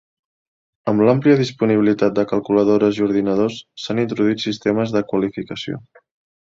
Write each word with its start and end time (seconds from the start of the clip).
Amb 0.91 1.03
l'àmplia 1.07 1.39
disponibilitat 1.41 2.17
de 2.21 2.25
calculadores 2.33 3.01
i 3.03 3.07
ordinadors, 3.09 3.61
s'han 3.85 4.05
introduït 4.07 4.49
sistemes 4.49 4.97
de 4.99 5.09
"qualificació". 5.15 5.85